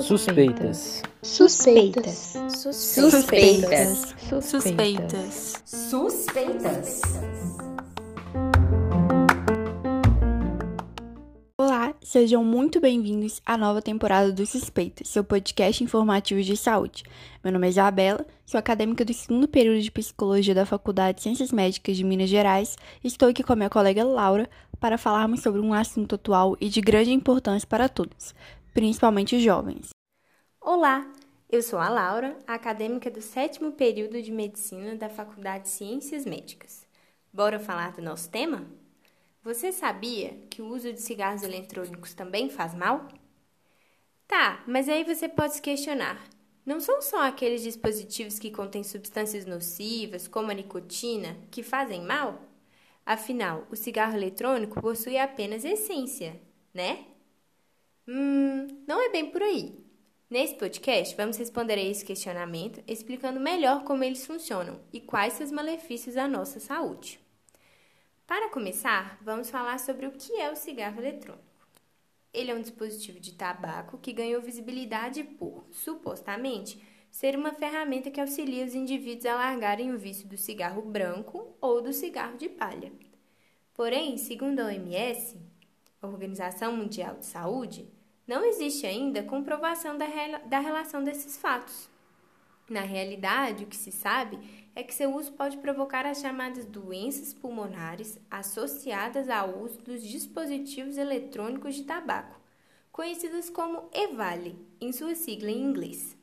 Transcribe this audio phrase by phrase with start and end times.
[0.00, 1.02] Suspeitas.
[1.22, 2.34] Suspeitas.
[2.48, 4.14] Suspeitas.
[4.40, 5.62] Suspeitas.
[5.66, 7.02] Suspeitas.
[11.58, 17.04] Olá, sejam muito bem-vindos à nova temporada do Suspeitas, seu podcast informativo de saúde.
[17.44, 21.52] Meu nome é Isabela, sou acadêmica do segundo período de Psicologia da Faculdade de Ciências
[21.52, 24.48] Médicas de Minas Gerais e estou aqui com a minha colega Laura
[24.80, 28.34] para falarmos sobre um assunto atual e de grande importância para todos,
[28.72, 29.90] principalmente os jovens.
[30.60, 31.12] Olá,
[31.50, 36.86] eu sou a Laura, acadêmica do sétimo período de Medicina da Faculdade de Ciências Médicas.
[37.32, 38.64] Bora falar do nosso tema?
[39.42, 43.06] Você sabia que o uso de cigarros eletrônicos também faz mal?
[44.26, 46.22] Tá, mas aí você pode se questionar.
[46.64, 52.49] Não são só aqueles dispositivos que contêm substâncias nocivas, como a nicotina, que fazem mal?
[53.04, 56.40] Afinal, o cigarro eletrônico possui apenas essência,
[56.72, 57.06] né?
[58.06, 59.78] Hum, não é bem por aí.
[60.28, 65.50] Nesse podcast, vamos responder a esse questionamento explicando melhor como eles funcionam e quais seus
[65.50, 67.18] malefícios à nossa saúde.
[68.26, 71.44] Para começar, vamos falar sobre o que é o cigarro eletrônico.
[72.32, 78.20] Ele é um dispositivo de tabaco que ganhou visibilidade por, supostamente, ser uma ferramenta que
[78.20, 82.92] auxilia os indivíduos a largarem o vício do cigarro branco ou do cigarro de palha.
[83.74, 85.38] Porém, segundo a OMS,
[86.00, 87.88] a Organização Mundial de Saúde,
[88.26, 90.06] não existe ainda comprovação da,
[90.46, 91.88] da relação desses fatos.
[92.68, 94.38] Na realidade, o que se sabe
[94.76, 100.96] é que seu uso pode provocar as chamadas doenças pulmonares associadas ao uso dos dispositivos
[100.96, 102.40] eletrônicos de tabaco,
[102.92, 106.19] conhecidas como EVALI, em sua sigla em inglês.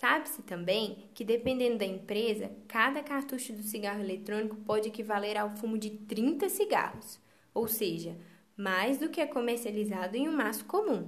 [0.00, 5.76] Sabe-se também que, dependendo da empresa, cada cartucho do cigarro eletrônico pode equivaler ao fumo
[5.76, 7.20] de 30 cigarros,
[7.52, 8.16] ou seja,
[8.56, 11.06] mais do que é comercializado em um maço comum.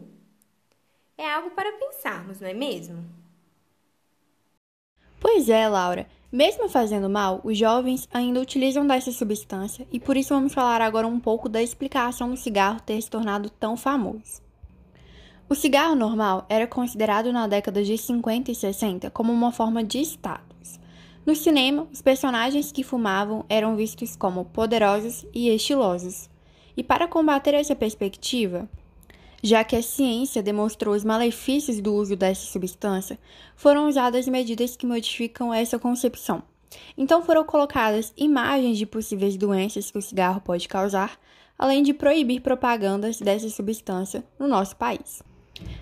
[1.16, 3.02] É algo para pensarmos, não é mesmo?
[5.18, 6.06] Pois é, Laura.
[6.30, 11.06] Mesmo fazendo mal, os jovens ainda utilizam dessa substância e por isso vamos falar agora
[11.06, 14.52] um pouco da explicação do cigarro ter se tornado tão famoso.
[15.48, 19.98] O cigarro normal era considerado na década de 50 e 60 como uma forma de
[20.01, 20.80] status.
[21.27, 26.29] No cinema, os personagens que fumavam eram vistos como poderosos e estilosos,
[26.77, 28.69] e para combater essa perspectiva,
[29.42, 33.19] já que a ciência demonstrou os malefícios do uso dessa substância,
[33.55, 36.42] foram usadas medidas que modificam essa concepção.
[36.97, 41.19] Então foram colocadas imagens de possíveis doenças que o cigarro pode causar,
[41.59, 45.23] além de proibir propagandas dessa substância no nosso país.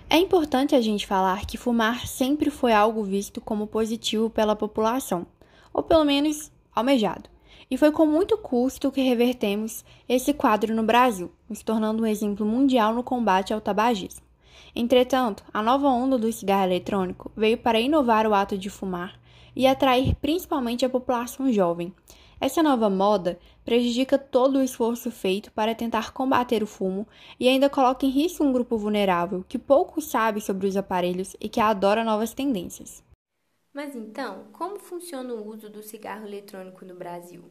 [0.09, 5.25] É importante a gente falar que fumar sempre foi algo visto como positivo pela população,
[5.73, 7.29] ou pelo menos almejado
[7.71, 12.45] e foi com muito custo que revertemos esse quadro no Brasil, nos tornando um exemplo
[12.45, 14.21] mundial no combate ao tabagismo.
[14.75, 19.17] Entretanto, a nova onda do cigarro eletrônico veio para inovar o ato de fumar
[19.55, 21.93] e atrair principalmente a população jovem.
[22.41, 27.07] Essa nova moda prejudica todo o esforço feito para tentar combater o fumo
[27.39, 31.47] e ainda coloca em risco um grupo vulnerável que pouco sabe sobre os aparelhos e
[31.47, 33.03] que adora novas tendências.
[33.71, 37.43] Mas então, como funciona o uso do cigarro eletrônico no Brasil?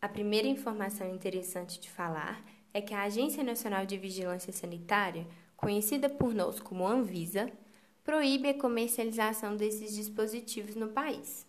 [0.00, 2.42] A primeira informação interessante de falar
[2.72, 5.26] é que a Agência Nacional de Vigilância Sanitária,
[5.58, 7.52] conhecida por nós como Anvisa,
[8.02, 11.46] proíbe a comercialização desses dispositivos no país.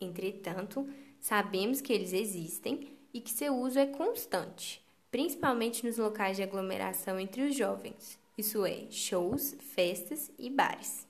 [0.00, 0.88] Entretanto,
[1.22, 7.18] sabemos que eles existem e que seu uso é constante, principalmente nos locais de aglomeração
[7.18, 11.06] entre os jovens, isso é, shows, festas e bares.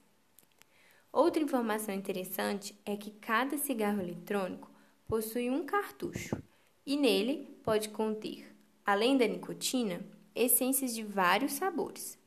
[1.11, 4.71] Outra informação interessante é que cada cigarro eletrônico
[5.09, 6.37] possui um cartucho
[6.85, 12.19] e nele pode conter, além da nicotina, essências de vários sabores.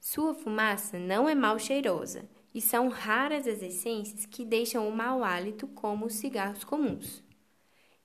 [0.00, 5.22] Sua fumaça não é mal cheirosa e são raras as essências que deixam o mau
[5.22, 7.22] hálito, como os cigarros comuns.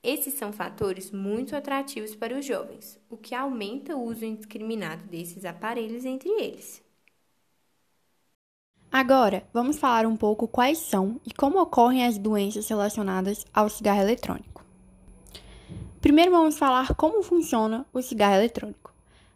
[0.03, 5.43] Esses são fatores muito atrativos para os jovens, o que aumenta o uso indiscriminado desses
[5.43, 6.83] aparelhos entre eles.
[8.91, 14.01] Agora, vamos falar um pouco quais são e como ocorrem as doenças relacionadas ao cigarro
[14.01, 14.63] eletrônico.
[15.99, 18.92] Primeiro vamos falar como funciona o cigarro eletrônico.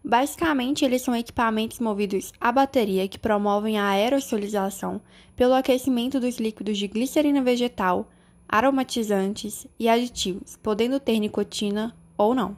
[0.07, 5.01] Basicamente, eles são equipamentos movidos a bateria que promovem a aerosolização
[5.35, 8.09] pelo aquecimento dos líquidos de glicerina vegetal,
[8.47, 12.55] aromatizantes e aditivos, podendo ter nicotina ou não.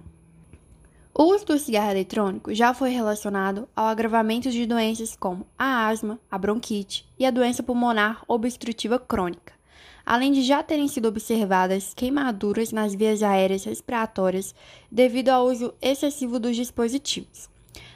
[1.11, 6.19] O uso do cigarro eletrônico já foi relacionado ao agravamento de doenças como a asma,
[6.29, 9.58] a bronquite e a doença pulmonar obstrutiva crônica
[10.09, 14.55] além de já terem sido observadas queimaduras nas vias aéreas respiratórias
[14.91, 17.47] devido ao uso excessivo dos dispositivos.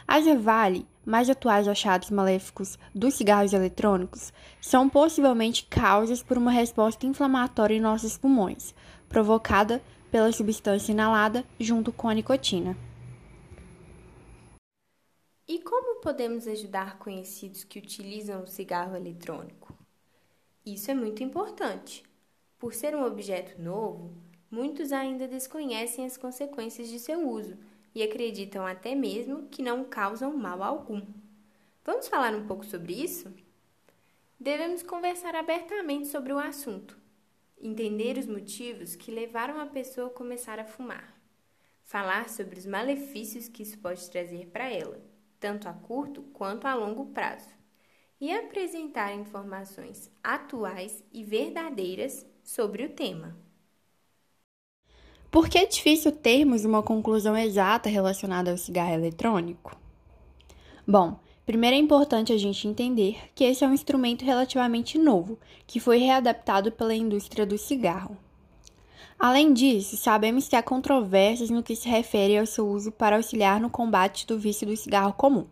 [0.07, 4.31] As EVALI, mais atuais achados maléficos dos cigarros eletrônicos,
[4.61, 8.75] são possivelmente causas por uma resposta inflamatória em nossos pulmões,
[9.09, 9.81] provocada
[10.11, 12.77] pela substância inalada junto com a nicotina.
[15.47, 19.82] E como podemos ajudar conhecidos que utilizam o cigarro eletrônico?
[20.65, 22.05] Isso é muito importante.
[22.57, 24.15] Por ser um objeto novo,
[24.49, 27.57] muitos ainda desconhecem as consequências de seu uso
[27.93, 31.05] e acreditam até mesmo que não causam mal algum.
[31.83, 33.33] Vamos falar um pouco sobre isso?
[34.39, 36.97] Devemos conversar abertamente sobre o assunto,
[37.61, 41.13] entender os motivos que levaram a pessoa a começar a fumar,
[41.83, 45.03] falar sobre os malefícios que isso pode trazer para ela,
[45.41, 47.62] tanto a curto quanto a longo prazo
[48.23, 53.35] e apresentar informações atuais e verdadeiras sobre o tema.
[55.29, 59.77] Por que é difícil termos uma conclusão exata relacionada ao cigarro eletrônico?
[60.87, 65.37] Bom, primeiro é importante a gente entender que esse é um instrumento relativamente novo,
[65.67, 68.17] que foi readaptado pela indústria do cigarro.
[69.19, 73.59] Além disso, sabemos que há controvérsias no que se refere ao seu uso para auxiliar
[73.59, 75.45] no combate do vício do cigarro comum.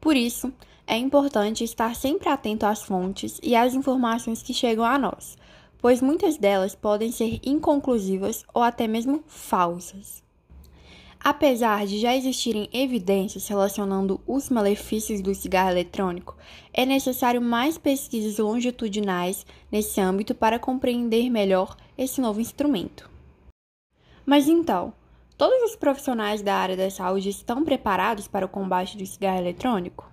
[0.00, 0.50] Por isso,
[0.90, 5.38] é importante estar sempre atento às fontes e às informações que chegam a nós,
[5.78, 10.20] pois muitas delas podem ser inconclusivas ou até mesmo falsas.
[11.22, 16.36] Apesar de já existirem evidências relacionando os malefícios do cigarro eletrônico,
[16.74, 23.08] é necessário mais pesquisas longitudinais nesse âmbito para compreender melhor esse novo instrumento.
[24.26, 24.92] Mas então,
[25.38, 30.10] todos os profissionais da área da saúde estão preparados para o combate do cigarro eletrônico?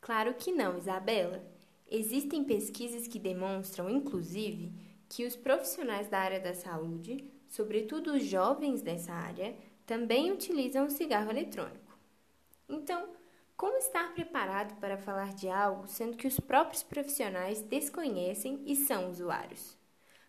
[0.00, 1.44] Claro que não, Isabela.
[1.90, 4.72] Existem pesquisas que demonstram, inclusive,
[5.08, 10.90] que os profissionais da área da saúde, sobretudo os jovens dessa área, também utilizam o
[10.90, 11.98] cigarro eletrônico.
[12.68, 13.08] Então,
[13.56, 19.10] como estar preparado para falar de algo sendo que os próprios profissionais desconhecem e são
[19.10, 19.76] usuários?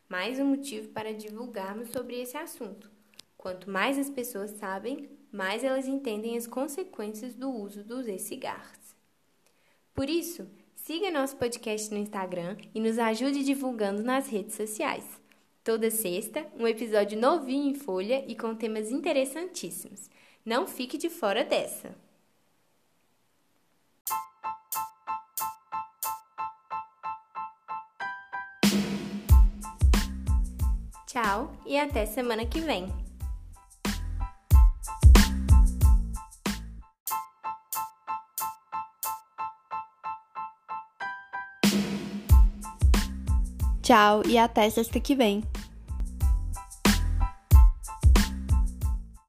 [0.09, 2.91] Mais um motivo para divulgarmos sobre esse assunto.
[3.37, 8.80] Quanto mais as pessoas sabem, mais elas entendem as consequências do uso dos e-cigarros.
[9.93, 15.03] Por isso, siga nosso podcast no Instagram e nos ajude divulgando nas redes sociais.
[15.63, 20.09] Toda sexta, um episódio novinho em folha e com temas interessantíssimos.
[20.43, 21.95] Não fique de fora dessa!
[31.05, 33.10] Tchau e até semana que vem!
[43.81, 45.43] Tchau e até sexta que vem.